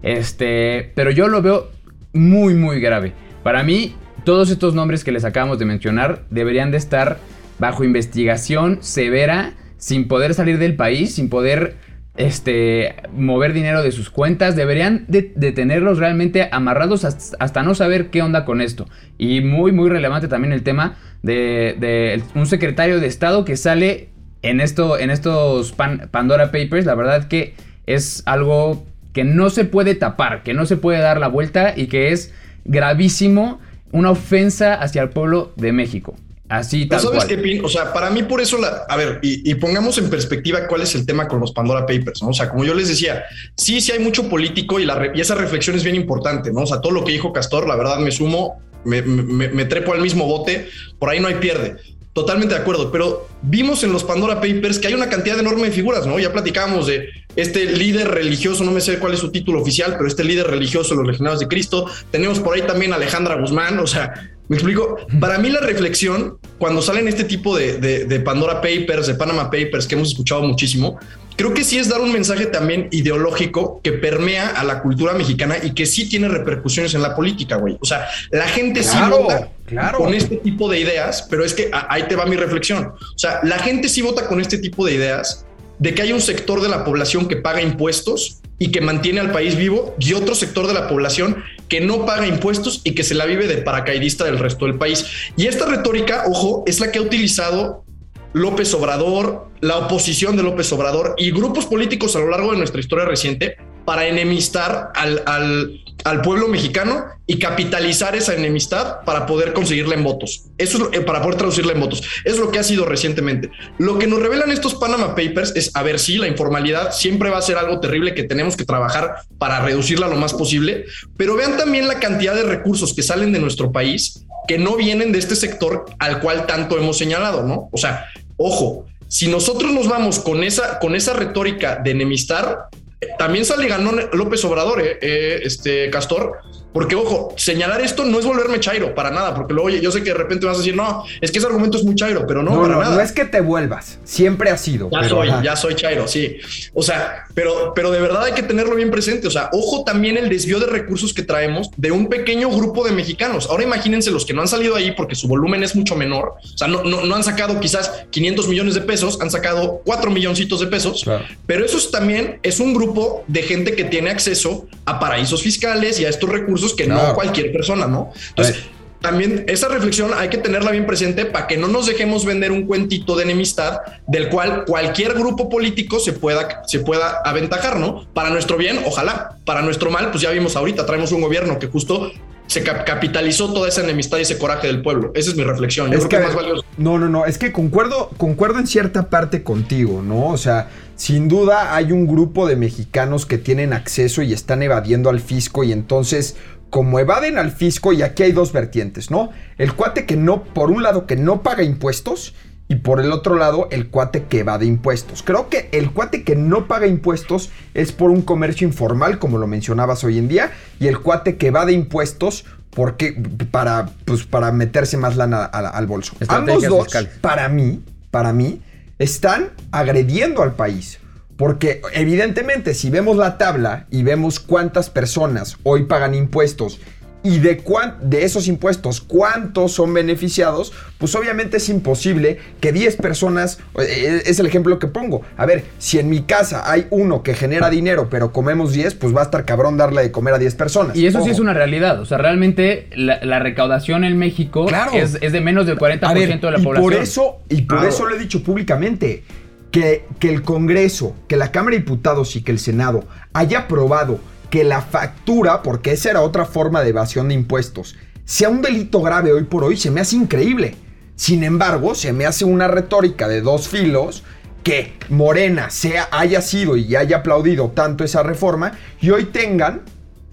[0.00, 1.72] Este, pero yo lo veo
[2.12, 3.14] muy, muy grave.
[3.42, 7.18] Para mí, todos estos nombres que les acabamos de mencionar deberían de estar
[7.58, 11.74] bajo investigación severa, sin poder salir del país, sin poder
[12.16, 15.22] este, mover dinero de sus cuentas, deberían de,
[15.52, 18.88] tenerlos realmente amarrados hasta, no saber qué onda con esto.
[19.18, 24.10] Y muy, muy relevante también el tema de, un secretario de Estado que sale
[24.42, 26.86] en, esto, en estos Pandora Papers.
[26.86, 27.54] La verdad que
[27.86, 31.86] es algo que no se puede tapar, que no se puede dar la vuelta y
[31.86, 32.32] que es
[32.64, 33.60] gravísimo,
[33.92, 36.16] una ofensa hacia el pueblo de México.
[36.48, 37.64] Así tal ¿Sabes qué, Pin?
[37.64, 40.94] O sea, para mí por eso, la, a ver, y, pongamos en perspectiva cuál es
[40.94, 42.28] el tema con los Pandora Papers, ¿no?
[42.28, 43.24] O sea, como yo les decía,
[43.56, 46.60] sí, sí hay mucho político y, la, y esa reflexión es bien importante, ¿no?
[46.60, 50.02] O sea, todo lo que dijo Castor, la verdad me sumo, me, me, trepo al
[50.02, 51.76] mismo bote, por ahí no hay pierde.
[52.12, 55.70] totalmente de acuerdo, pero vimos en los Pandora Papers que hay una cantidad enorme de
[55.72, 56.18] figuras, ¿no?
[56.18, 60.06] Ya platicábamos de este líder religioso, no me sé cuál es su título oficial, pero
[60.06, 61.86] este líder religioso los legionarios de Cristo.
[62.10, 64.96] Tenemos por ahí también a Alejandra Guzmán, o sea, me explico.
[65.20, 69.86] Para mí la reflexión, cuando salen este tipo de, de Pandora Papers, de Panama Papers,
[69.86, 70.98] que hemos escuchado muchísimo,
[71.36, 75.56] creo que sí es dar un mensaje también ideológico que permea a la cultura mexicana
[75.62, 77.76] y que sí tiene repercusiones en la política, güey.
[77.80, 79.50] O sea, la gente sí vota
[79.96, 82.86] con este tipo de ideas, pero es que ahí te va mi reflexión.
[82.86, 85.44] O sea, la gente sí vota con este tipo de ideas
[85.78, 89.32] de que hay un sector de la población que paga impuestos y que mantiene al
[89.32, 93.14] país vivo y otro sector de la población que no paga impuestos y que se
[93.14, 95.06] la vive de paracaidista del resto del país.
[95.36, 97.84] Y esta retórica, ojo, es la que ha utilizado
[98.32, 102.80] López Obrador, la oposición de López Obrador y grupos políticos a lo largo de nuestra
[102.80, 105.80] historia reciente para enemistar al,
[106.22, 110.44] pueblo mexicano y capitalizar esa enemistad para poder conseguirle en votos.
[110.58, 112.02] Eso es eh, para poder traducirle en votos.
[112.24, 113.50] Es lo que ha sido recientemente.
[113.78, 117.38] Lo que nos revelan estos Panama Papers es, a ver, si la informalidad siempre va
[117.38, 120.84] a ser algo terrible que tenemos que trabajar para reducirla lo más posible,
[121.16, 125.10] pero vean también la cantidad de recursos que salen de nuestro país que no vienen
[125.10, 127.70] de este sector al cual tanto hemos señalado, ¿no?
[127.72, 128.04] O sea,
[128.36, 132.68] Ojo, si nosotros nos vamos con esa, con esa retórica de enemistar,
[133.18, 136.40] también sale ganó López Obrador, eh, eh, este Castor,
[136.74, 140.10] porque, ojo, señalar esto no es volverme chairo para nada, porque luego yo sé que
[140.10, 142.60] de repente vas a decir, no, es que ese argumento es muy chairo, pero no,
[142.60, 142.96] para nada.
[142.96, 144.90] No es que te vuelvas, siempre ha sido.
[144.90, 146.36] Ya soy, ya soy chairo, sí.
[146.72, 149.28] O sea, pero, pero de verdad hay que tenerlo bien presente.
[149.28, 152.90] O sea, ojo también el desvío de recursos que traemos de un pequeño grupo de
[152.90, 153.46] mexicanos.
[153.48, 156.34] Ahora imagínense los que no han salido ahí porque su volumen es mucho menor.
[156.42, 160.58] O sea, no, no, han sacado quizás 500 millones de pesos, han sacado 4 milloncitos
[160.58, 161.04] de pesos.
[161.46, 166.04] Pero eso también es un grupo de gente que tiene acceso a paraísos fiscales y
[166.04, 168.12] a estos recursos que no cualquier persona, ¿no?
[168.30, 168.64] Entonces,
[169.04, 172.66] también esa reflexión hay que tenerla bien presente para que no nos dejemos vender un
[172.66, 178.06] cuentito de enemistad del cual cualquier grupo político se pueda, se pueda aventajar, ¿no?
[178.14, 179.36] Para nuestro bien, ojalá.
[179.44, 182.12] Para nuestro mal, pues ya vimos ahorita, traemos un gobierno que justo
[182.46, 185.12] se capitalizó toda esa enemistad y ese coraje del pueblo.
[185.14, 185.92] Esa es mi reflexión.
[185.92, 186.64] es que, más valioso.
[186.78, 187.26] No, no, no.
[187.26, 190.28] Es que concuerdo, concuerdo en cierta parte contigo, ¿no?
[190.28, 195.10] O sea, sin duda hay un grupo de mexicanos que tienen acceso y están evadiendo
[195.10, 196.36] al fisco y entonces
[196.70, 199.30] como evaden al fisco y aquí hay dos vertientes, ¿no?
[199.58, 202.34] El cuate que no, por un lado que no paga impuestos
[202.66, 205.22] y por el otro lado el cuate que va de impuestos.
[205.22, 209.46] Creo que el cuate que no paga impuestos es por un comercio informal, como lo
[209.46, 213.12] mencionabas hoy en día, y el cuate que va de impuestos porque
[213.50, 216.14] para, pues, para meterse más lana al, bolso.
[216.26, 216.88] Ambos dos,
[217.20, 218.60] para mí, para mí,
[218.98, 220.98] están agrediendo al país.
[221.36, 226.80] Porque evidentemente si vemos la tabla y vemos cuántas personas hoy pagan impuestos
[227.24, 227.64] y de,
[228.02, 234.38] de esos impuestos cuántos son beneficiados, pues obviamente es imposible que 10 personas, eh, es
[234.38, 238.08] el ejemplo que pongo, a ver, si en mi casa hay uno que genera dinero
[238.10, 240.96] pero comemos 10, pues va a estar cabrón darle de comer a 10 personas.
[240.96, 245.40] Y eso sí es una realidad, o sea, realmente la, recaudación en México es, de
[245.40, 246.82] menos del 40% de la población.
[246.82, 249.24] Por eso, y por eso lo he dicho públicamente,
[249.70, 254.20] que, que el Congreso, que la Cámara de Diputados y que el Senado haya aprobado
[254.54, 259.02] que la factura, porque esa era otra forma de evasión de impuestos, sea un delito
[259.02, 260.76] grave hoy por hoy, se me hace increíble.
[261.16, 264.22] Sin embargo, se me hace una retórica de dos filos
[264.62, 269.82] que Morena sea, haya sido y haya aplaudido tanto esa reforma y hoy tengan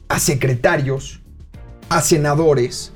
[0.07, 1.21] a secretarios,
[1.89, 2.91] a senadores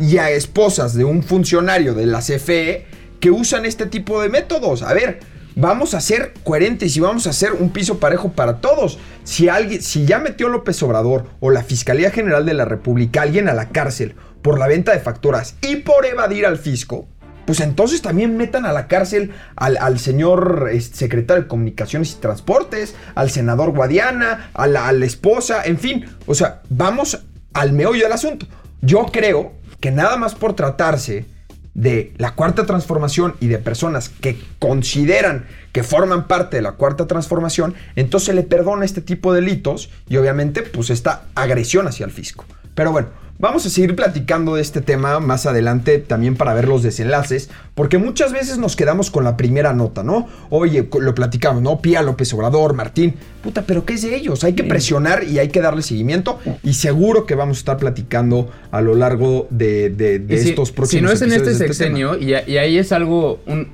[0.00, 2.86] y a esposas de un funcionario de la CFE
[3.20, 4.82] que usan este tipo de métodos.
[4.82, 5.20] A ver,
[5.56, 8.98] vamos a ser coherentes y vamos a hacer un piso parejo para todos.
[9.24, 13.48] Si alguien, si ya metió López Obrador o la Fiscalía General de la República alguien
[13.48, 17.06] a la cárcel por la venta de facturas y por evadir al fisco,
[17.46, 23.30] pues entonces también metan a la cárcel al, señor secretario de Comunicaciones y Transportes, al
[23.30, 26.06] senador Guadiana, a la, a la esposa, en fin.
[26.26, 28.46] O sea, vamos al meollo del asunto.
[28.80, 31.26] Yo creo que nada más por tratarse
[31.74, 37.06] de la cuarta transformación y de personas que consideran que forman parte de la cuarta
[37.06, 42.12] transformación, entonces le perdona este tipo de delitos y obviamente pues esta agresión hacia el
[42.12, 42.44] fisco.
[42.74, 46.84] Pero bueno, Vamos a seguir platicando de este tema más adelante también para ver los
[46.84, 50.28] desenlaces, porque muchas veces nos quedamos con la primera nota, ¿no?
[50.50, 51.80] Oye, lo platicamos, ¿no?
[51.80, 54.44] Pía López Obrador, Martín, puta, pero ¿qué es de ellos?
[54.44, 58.50] Hay que presionar y hay que darle seguimiento y seguro que vamos a estar platicando
[58.70, 59.86] a lo largo de,
[60.28, 63.68] estos próximos Si no es en este, este sexenio, y, ahí es algo, un,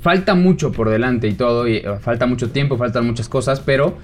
[0.00, 3.98] falta mucho por delante y todo, y uh, falta mucho tiempo, faltan muchas cosas, pero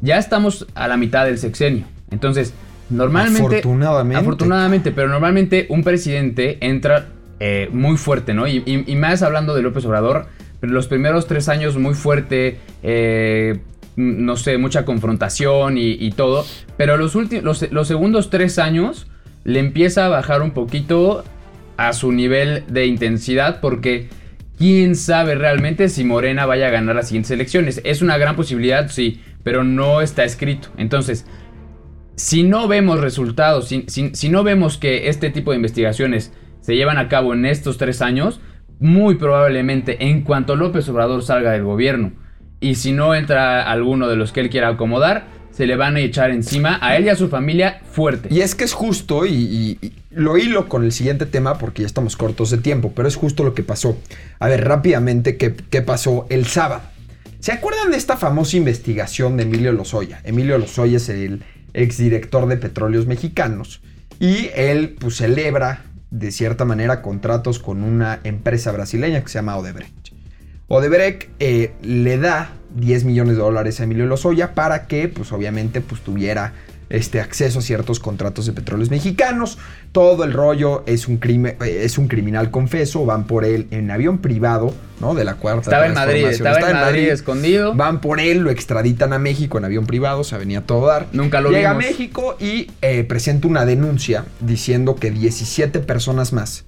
[0.00, 1.84] ya estamos a la mitad del sexenio.
[2.10, 2.54] Entonces,
[2.94, 3.58] Normalmente.
[3.58, 4.20] Afortunadamente.
[4.20, 7.08] Afortunadamente, pero normalmente un presidente entra
[7.40, 8.46] eh, muy fuerte, ¿no?
[8.46, 10.26] Y, más hablando de López Obrador,
[10.60, 13.58] los primeros tres años muy fuerte, eh,
[13.96, 19.06] no sé, mucha confrontación y, todo, pero los, últimos, los segundos tres años
[19.44, 21.24] le empieza a bajar un poquito
[21.76, 24.08] a su nivel de intensidad porque
[24.58, 27.80] quién sabe realmente si Morena vaya a ganar las siguientes elecciones.
[27.84, 30.68] Es una gran posibilidad, sí, pero no está escrito.
[30.76, 31.26] Entonces,
[32.16, 37.08] si no vemos resultados, si, no vemos que este tipo de investigaciones se llevan a
[37.08, 38.40] cabo en estos tres años,
[38.78, 42.12] muy probablemente en cuanto López Obrador salga del gobierno
[42.60, 46.00] y si no entra alguno de los que él quiera acomodar, se le van a
[46.00, 48.28] echar encima a él y a su familia fuerte.
[48.32, 49.78] Y es que es justo, y,
[50.10, 53.44] lo hilo con el siguiente tema porque ya estamos cortos de tiempo, pero es justo
[53.44, 53.98] lo que pasó.
[54.38, 56.82] A ver, rápidamente, ¿qué, qué pasó el sábado?
[57.40, 60.20] ¿Se acuerdan de esta famosa investigación de Emilio Lozoya?
[60.24, 61.42] Emilio Lozoya es el
[61.74, 63.82] exdirector de Petróleos Mexicanos
[64.18, 69.56] y él pues celebra de cierta manera contratos con una empresa brasileña que se llama
[69.56, 70.10] Odebrecht.
[70.68, 75.80] Odebrecht eh, le da 10 millones de dólares a Emilio Lozoya para que, pues obviamente,
[75.80, 76.52] pues tuviera
[76.90, 79.58] este acceso a ciertos contratos de petróleos mexicanos.
[79.92, 83.04] Todo el rollo es un, crimen, eh, es un criminal confeso.
[83.04, 85.14] Van por él en avión privado, ¿no?
[85.14, 87.74] De la cuarta Estaba en Madrid, estaba, en Madrid, escondido.
[87.74, 91.06] Van por él, lo extraditan a México en avión privado, se venía todo dar.
[91.12, 96.64] Nunca lo Llega a México y eh, presenta una denuncia diciendo que 17 personas más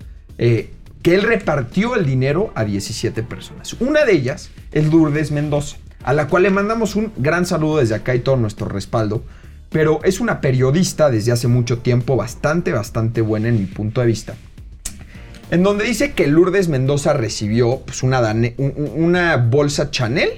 [1.06, 3.76] que él repartió el dinero a 17 personas.
[3.78, 7.94] Una de ellas es Lourdes Mendoza, a la cual le mandamos un gran saludo desde
[7.94, 9.22] acá y todo nuestro respaldo.
[9.70, 14.06] Pero es una periodista desde hace mucho tiempo bastante, bastante buena en mi punto de
[14.06, 14.34] vista.
[15.50, 20.30] En donde dice que Lourdes Mendoza recibió pues, una, una bolsa Chanel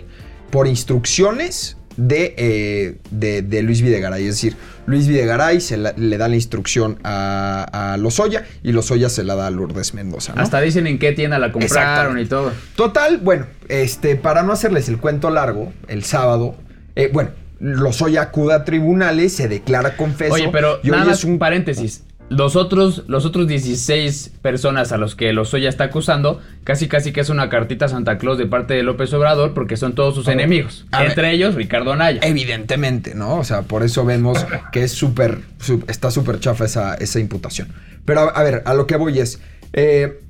[0.50, 1.78] por instrucciones
[2.10, 4.22] eh, de, de, Luis Videgaray.
[4.22, 9.24] Es decir, Luis Videgaray se le da la instrucción a, a Lozoya y Lozoya se
[9.24, 10.32] la da a Lourdes Mendoza.
[10.36, 12.52] Hasta dicen en qué tienda la compraron y todo.
[12.76, 16.54] Total, bueno, este, para no hacerles el cuento largo, el sábado,
[16.94, 17.30] eh, bueno,
[17.60, 20.34] Lozoya acude a tribunales, se declara confeso.
[20.34, 22.04] Oye, pero nada más un paréntesis.
[22.30, 27.20] Los otros, los otros 16 personas a los que Lozoya está acusando, casi casi que
[27.20, 30.28] es una cartita a Santa Claus de parte de López Obrador porque son todos sus
[30.28, 30.86] enemigos.
[30.92, 32.20] entre ellos, Ricardo Anaya.
[32.22, 33.36] Evidentemente, ¿no?
[33.36, 35.38] O sea, por eso vemos que es súper,
[35.86, 37.68] está súper chafa esa, esa imputación.
[38.04, 39.40] Pero a, ver, a lo que voy es,
[39.72, 40.20] eh,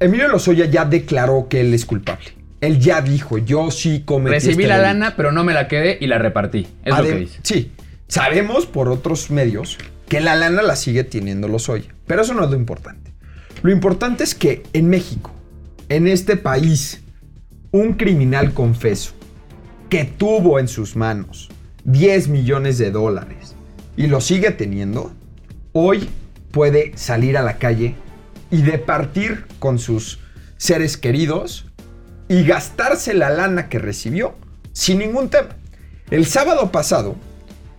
[0.00, 2.39] Emilio Lozoya ya declaró que él es culpable.
[2.60, 5.96] Él ya dijo, yo sí cometí Recibí este la lana, pero no me la quedé
[6.00, 6.66] y la repartí.
[6.84, 7.40] Es lo que dice.
[7.42, 7.72] Sí.
[8.06, 11.94] Sabemos por otros medios que la lana la sigue teniendo Lozoya.
[12.06, 13.12] Pero eso no es lo importante.
[13.62, 15.30] Lo importante es que en México,
[15.88, 17.02] en este país,
[17.70, 19.12] un criminal confeso
[19.88, 21.50] que tuvo en sus manos
[21.84, 23.54] 10 millones de dólares
[23.96, 25.12] y lo sigue teniendo,
[25.72, 26.08] hoy
[26.50, 27.94] puede salir a la calle
[28.50, 30.18] y departir con sus
[30.56, 31.69] seres queridos
[32.30, 34.34] y gastarse la lana que recibió
[34.72, 35.48] sin ningún tema.
[36.12, 37.16] El sábado pasado,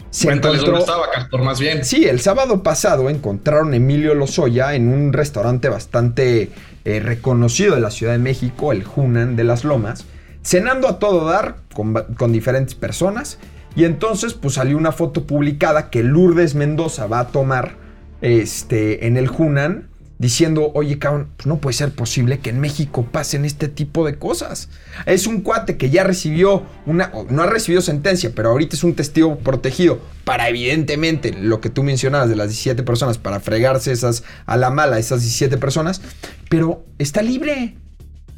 [0.10, 1.86] se encontró, estaba, Castor, más bien.
[1.86, 6.52] Sí, el sábado pasado encontraron a Emilio Lozoya en un restaurante bastante
[6.84, 10.04] eh, reconocido de la Ciudad de México, el Hunan de las Lomas,
[10.44, 13.38] cenando a todo dar con, con diferentes personas.
[13.78, 17.76] Y entonces pues salió una foto publicada que Lourdes Mendoza va a tomar
[18.20, 19.91] este, en el Hunan
[20.22, 24.20] diciendo, oye, cabrón, pues no puede ser posible que en México pasen este tipo de
[24.20, 24.70] cosas.
[25.08, 28.94] Es un cuate que ya recibió una, no ha recibido sentencia, pero ahorita es un
[28.94, 34.24] testigo protegido para evidentemente lo que tú mencionabas de las 17 personas, para fregarse esas
[34.46, 36.04] a la mala, esas 17 personas,
[36.50, 37.78] pero está libre.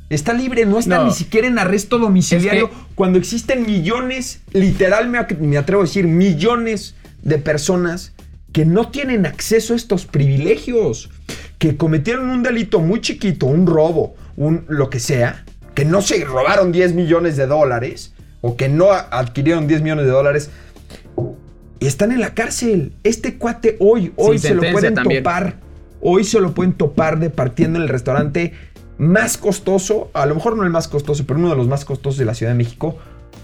[0.10, 5.82] Está libre, no está ni siquiera en arresto domiciliario cuando existen millones, literal me atrevo
[5.82, 8.14] a decir, millones de personas
[8.54, 11.10] que no tienen acceso a estos privilegios
[11.64, 16.22] que cometieron un delito muy chiquito, un robo, un lo que sea, que no se
[16.26, 20.50] robaron 10 millones de dólares o que no adquirieron 10 millones de dólares
[21.80, 22.92] y están en la cárcel.
[23.06, 25.56] Este cuate hoy, hoy se lo pueden topar.
[26.02, 28.52] Hoy se lo pueden topar de partiendo en el restaurante
[28.98, 32.18] más costoso, a lo mejor no el más costoso, pero uno de los más costosos
[32.18, 32.98] de la Ciudad de México,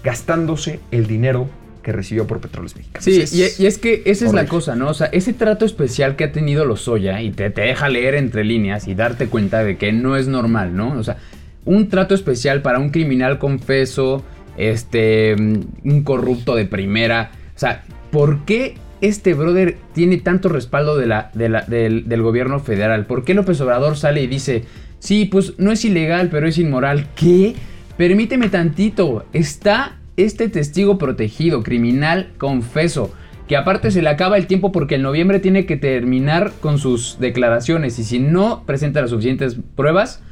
[0.04, 1.48] gastándose el dinero
[1.82, 3.04] que recibió por Petróleos Mexicanos.
[3.04, 3.24] Sí,
[3.58, 4.88] y, es que esa es la cosa, ¿no?
[4.88, 8.44] O sea, ese trato especial que ha tenido Lozoya y te, te deja leer entre
[8.44, 10.98] líneas y darte cuenta de que no es normal, ¿no?
[10.98, 11.16] O sea,
[11.64, 14.24] un trato especial para un criminal confeso,
[14.56, 17.32] este, un corrupto de primera.
[17.54, 23.06] O sea, ¿por qué este brother tiene tanto respaldo de la, del, del, gobierno federal?
[23.06, 24.64] ¿Por qué López Obrador sale y dice,
[24.98, 27.06] sí, pues no es ilegal, pero es inmoral?
[27.14, 27.54] ¿Qué?
[27.96, 33.12] Permíteme tantito, está este testigo protegido, criminal confeso,
[33.48, 37.18] que aparte se le acaba el tiempo porque en noviembre tiene que terminar con sus
[37.18, 40.22] declaraciones y si no presenta las suficientes pruebas,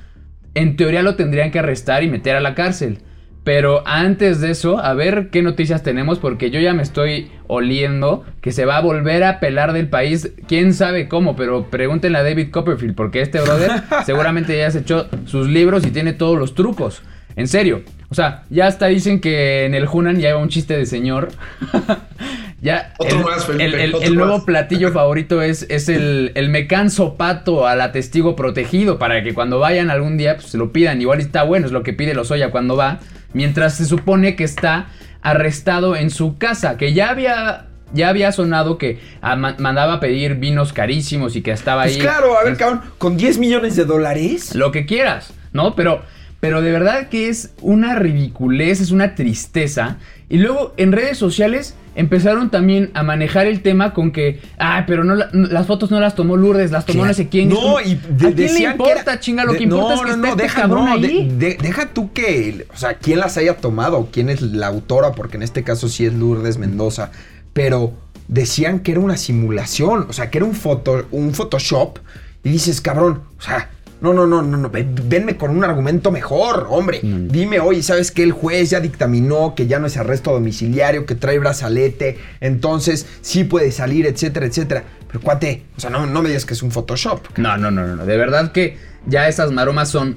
[0.54, 2.98] en teoría lo tendrían que arrestar y meter a la cárcel.
[3.44, 8.24] Pero antes de eso, a ver qué noticias tenemos, porque yo ya me estoy oliendo
[8.42, 10.32] que se va a volver a pelar del país.
[10.46, 13.70] Quién sabe cómo, pero pregúntenle a David Copperfield, porque este brother
[14.04, 17.02] seguramente ya se echó sus libros y tiene todos los trucos.
[17.38, 17.82] En serio.
[18.10, 21.28] O sea, ya hasta dicen que en el Hunan ya un chiste de señor.
[22.60, 27.76] ya otro más, Felipe, el, nuevo platillo favorito es, es el, el mecán sopato a
[27.76, 31.00] la testigo protegido para que cuando vayan algún día pues, se lo pidan.
[31.00, 32.98] Igual está bueno, es lo que pide Lozoya cuando va.
[33.34, 34.88] Mientras se supone que está
[35.22, 40.34] arrestado en su casa, que ya había ya había sonado que ah, mandaba a pedir
[40.34, 42.00] vinos carísimos y que estaba pues ahí.
[42.00, 44.56] Claro, a ver, cabrón, con 10 millones de dólares.
[44.56, 45.76] Lo que quieras, ¿no?
[45.76, 46.02] Pero
[46.40, 49.98] pero de verdad que es una ridiculez, es una tristeza.
[50.28, 55.02] Y luego en redes sociales empezaron también a manejar el tema con que, ah, pero
[55.02, 57.48] no las fotos no las tomó Lourdes, las tomó no sé quién.
[57.48, 59.44] No, y ¿A quién le importa, chinga?
[59.44, 61.28] Lo que importa es que no, este deja, no, ahí.
[61.36, 65.42] deja tú que, o sea, quién las haya tomado, quién es la autora, porque en
[65.42, 67.10] este caso sí es Lourdes Mendoza,
[67.52, 67.94] pero
[68.28, 71.98] decían que era una simulación, o sea, que era un foto, un Photoshop,
[72.44, 73.70] y dices, cabrón, o sea,
[74.00, 74.70] no, no, no, no, no.
[74.70, 77.00] Venme con un argumento mejor, hombre.
[77.02, 78.22] Dime, oye, ¿sabes qué?
[78.22, 83.44] El juez ya dictaminó que ya no es arresto domiciliario, que trae brazalete, entonces sí
[83.44, 84.84] puede salir, etcétera, etcétera.
[85.08, 87.38] Pero cuate, o sea, no, no me digas que es un Photoshop.
[87.38, 88.06] No, no, no, no.
[88.06, 90.16] De verdad que ya esas maromas son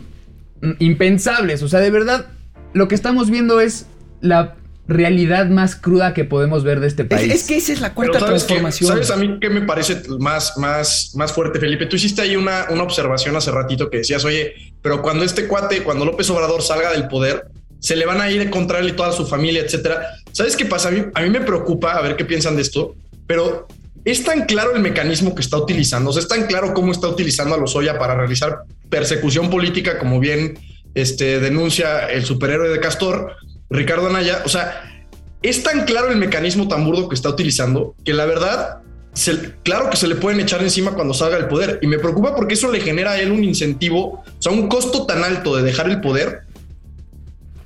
[0.79, 1.63] impensables.
[1.63, 2.27] O sea, de verdad,
[2.73, 3.87] lo que estamos viendo es
[4.19, 4.55] la
[4.87, 7.33] realidad más cruda que podemos ver de este país.
[7.33, 8.89] Es, que esa es la cuarta transformación.
[8.89, 11.85] ¿Sabes a mí qué me parece más, más, más fuerte, Felipe?
[11.85, 15.83] Tú hiciste ahí una, una observación hace ratito que decías, oye, pero cuando este cuate,
[15.83, 17.45] cuando López Obrador salga del poder,
[17.79, 20.07] se le van a ir a contra él y toda su familia, etcétera.
[20.31, 20.89] ¿Sabes qué pasa?
[20.89, 22.95] A mí, a mí me preocupa, a ver qué piensan de esto,
[23.27, 23.67] pero
[24.05, 27.07] es tan claro el mecanismo que está utilizando, o sea, es tan claro cómo está
[27.07, 30.59] utilizando a Lozoya para realizar persecución política, como bien
[30.95, 33.35] este, denuncia el superhéroe de Castor,
[33.71, 34.81] Ricardo Anaya, o sea,
[35.41, 38.79] es tan claro el mecanismo tan burdo que está utilizando que la verdad,
[39.63, 41.79] claro que se le pueden echar encima cuando salga el poder.
[41.81, 45.05] Y me preocupa porque eso le genera a él un incentivo, o sea, un costo
[45.05, 46.43] tan alto de dejar el poder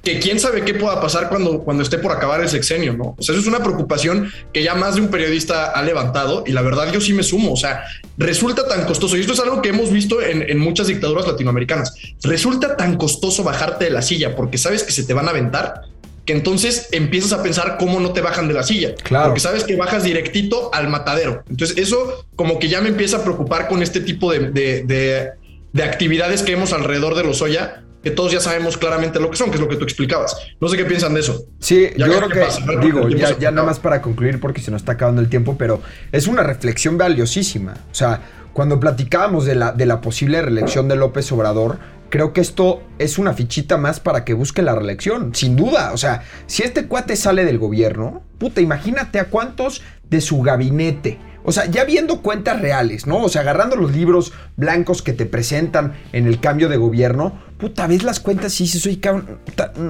[0.05, 3.15] que quién sabe qué pueda pasar cuando, cuando esté por acabar el sexenio, ¿no?
[3.17, 6.51] O sea, eso es una preocupación que ya más de un periodista ha levantado y
[6.51, 7.83] la verdad yo sí me sumo, o sea,
[8.15, 11.95] resulta tan costoso, y esto es algo que hemos visto en, en muchas dictaduras latinoamericanas,
[12.21, 15.81] resulta tan costoso bajarte de la silla porque sabes que se te van a aventar
[16.25, 18.95] que entonces empiezas a pensar cómo no te bajan de la silla.
[19.03, 19.27] Claro.
[19.27, 21.43] Porque sabes que bajas directito al matadero.
[21.49, 26.41] Entonces, eso como que ya me empieza a preocupar con este tipo de, de, actividades
[26.41, 29.55] que vemos alrededor de los Oya, que todos ya sabemos claramente lo que son, que
[29.55, 30.35] es lo que tú explicabas.
[30.59, 31.45] No sé qué piensan de eso.
[31.59, 32.45] Sí, yo creo que,
[32.81, 35.81] digo, ya, ya nada más para concluir, porque se nos está acabando el tiempo, pero
[36.11, 37.73] es una reflexión valiosísima.
[37.91, 38.21] O sea,
[38.55, 41.77] cuando platicábamos de la, de la posible reelección de López Obrador,
[42.09, 45.91] creo que esto es una fichita más para que busque la reelección, sin duda.
[45.91, 51.19] O sea, si este cuate sale del gobierno, puta, imagínate a cuántos de su gabinete.
[51.43, 53.23] O sea, ya viendo cuentas reales, ¿no?
[53.23, 57.87] O sea, agarrando los libros blancos que te presentan en el cambio de gobierno, puta,
[57.87, 59.01] ves las cuentas y dices, oye,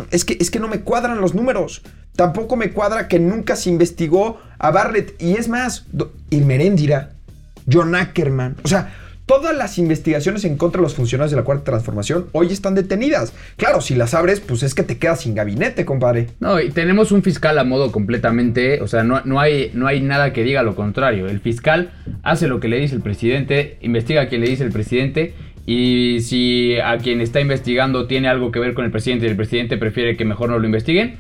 [0.10, 1.84] es que, es que no me cuadran los números.
[2.15, 5.21] Tampoco me cuadra que nunca se investigó a Barrett.
[5.21, 5.86] Y es más,
[6.32, 7.14] Irmeréndira,
[7.71, 8.58] John Ackerman.
[8.63, 8.93] O sea,
[9.25, 13.34] Todas las investigaciones en contra de los funcionarios de la Cuarta Transformación hoy están detenidas.
[13.58, 16.28] Claro, si las abres, pues es que te quedas sin gabinete, compadre.
[16.39, 19.99] No, y tenemos un fiscal a modo completamente, o sea, no, no, hay, no hay
[19.99, 21.25] nada que diga lo contrario.
[21.25, 24.71] El fiscal hace lo que le dice el presidente, investiga a quien le dice el
[24.71, 25.34] presidente,
[25.65, 29.36] y si a quien está investigando tiene algo que ver con el presidente y el
[29.36, 31.17] presidente prefiere que mejor no lo investiguen,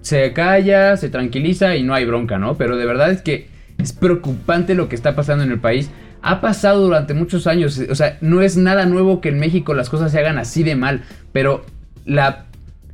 [0.00, 2.56] se calla, se tranquiliza y no hay bronca, ¿no?
[2.56, 5.90] Pero de verdad es que es preocupante lo que está pasando en el país
[6.26, 7.80] ha pasado durante muchos años.
[7.88, 10.74] O sea, no es nada nuevo que en México las cosas se hagan así de
[10.74, 11.02] mal.
[11.32, 11.64] Pero
[12.04, 12.46] la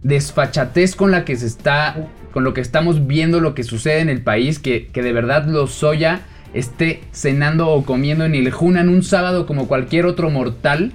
[0.03, 1.97] desfachatez con la que se está.
[2.33, 4.59] Con lo que estamos viendo lo que sucede en el país.
[4.59, 6.21] Que, que de verdad lo soya
[6.53, 10.93] esté cenando o comiendo en el Hunan un sábado como cualquier otro mortal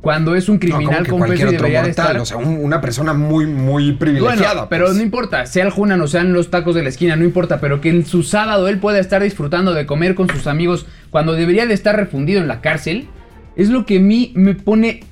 [0.00, 2.18] cuando es un criminal con peso y debería de estar.
[2.18, 4.68] O sea, una persona muy, muy privilegiada.
[4.68, 4.96] pero pues.
[4.96, 7.80] no importa, sea el Junan o sean los tacos de la esquina, no importa, pero
[7.80, 11.66] que en su sábado él pueda estar disfrutando de comer con sus amigos cuando debería
[11.66, 13.08] de estar refundido en la cárcel,
[13.56, 15.04] es lo que a mí me pone.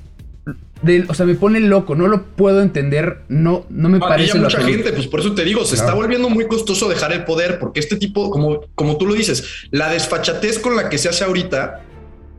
[1.07, 4.33] o sea, me pone loco, no lo puedo entender, no, no me parece.
[4.33, 7.25] Hay mucha gente, pues por eso te digo, se está volviendo muy costoso dejar el
[7.25, 11.09] poder, porque este tipo, como, como tú lo dices, la desfachatez con la que se
[11.09, 11.83] hace ahorita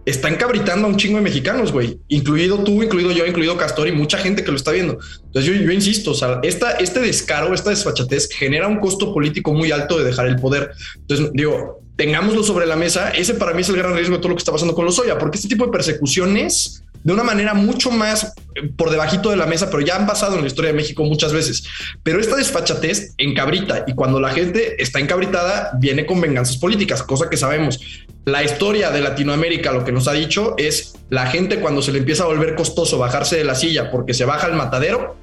[0.05, 3.93] está encabritando a un chingo de mexicanos, güey, incluido tú, incluido yo, incluido Castor y
[3.93, 4.99] mucha gente que lo está viendo.
[5.27, 9.53] Entonces yo, yo insisto, o sea, esta, este descaro, esta desfachatez genera un costo político
[9.53, 10.73] muy alto de dejar el poder.
[10.97, 13.11] Entonces digo, tengámoslo sobre la mesa.
[13.11, 14.99] Ese para mí es el gran riesgo de todo lo que está pasando con los
[14.99, 19.37] Oya, porque este tipo de persecuciones de una manera mucho más eh, por debajito de
[19.37, 21.65] la mesa, pero ya han pasado en la historia de México muchas veces.
[22.03, 27.31] Pero esta desfachatez encabrita y cuando la gente está encabritada viene con venganzas políticas, cosa
[27.31, 27.81] que sabemos.
[28.27, 31.99] La historia de Latinoamérica lo que nos ha dicho es la gente cuando se le
[31.99, 35.17] empieza a volver costoso bajarse de la silla porque se baja el matadero,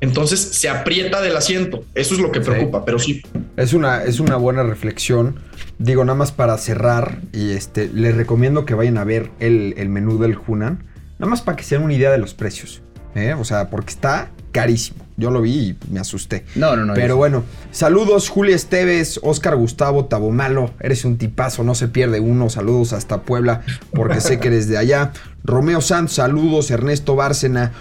[0.00, 1.84] entonces se aprieta del asiento.
[1.94, 3.22] Eso es lo que preocupa, pero sí.
[3.56, 5.36] Es una, es una buena reflexión.
[5.78, 9.88] Digo, nada más para cerrar, y este, les recomiendo que vayan a ver el, el
[9.88, 10.89] menú del Hunan
[11.20, 12.80] Nada más para que se den una idea de los precios.
[13.14, 13.34] ¿eh?
[13.34, 15.04] O sea, porque está carísimo.
[15.18, 16.46] Yo lo vi y me asusté.
[16.54, 16.94] No, no, no.
[16.94, 20.70] Pero bueno, saludos Julia Esteves, Oscar Gustavo Tabomalo.
[20.80, 22.48] Eres un tipazo, no se pierde uno.
[22.48, 23.60] Saludos hasta Puebla,
[23.92, 25.12] porque sé que eres de allá.
[25.44, 26.70] Romeo Santos, saludos.
[26.70, 27.72] Ernesto Bárcena.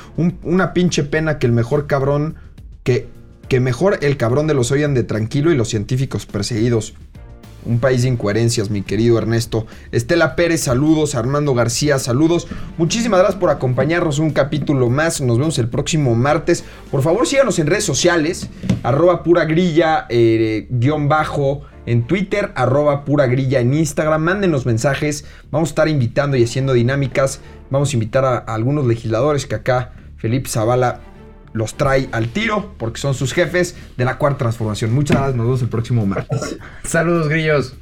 [0.44, 2.36] una pinche pena que el mejor cabrón.
[2.84, 3.08] Que,
[3.48, 6.94] que mejor el cabrón de los oyan de tranquilo y los científicos perseguidos.
[7.66, 9.68] Un país de incoherencias, mi querido Ernesto.
[9.92, 11.16] Estela Pérez, saludos.
[11.16, 12.48] Armando García, saludos.
[12.78, 15.22] Muchísimas gracias por acompañarnos un capítulo más.
[15.22, 16.64] Nos vemos el próximo martes.
[16.92, 18.50] Por favor, síganos en redes sociales.
[18.84, 21.62] Arroba pura grilla, eh, guion bajo.
[21.86, 24.22] En Twitter, arroba pura grilla en Instagram.
[24.22, 25.26] Mándenos mensajes.
[25.52, 27.42] Vamos a estar invitando y haciendo dinámicas.
[27.70, 31.02] Vamos a invitar a, a algunos legisladores que acá Felipe Zavala
[31.54, 34.94] los trae al tiro porque son sus jefes de la cuarta transformación.
[34.94, 36.58] Muchas gracias, nos vemos el próximo martes.
[36.84, 37.76] Saludos, grillos.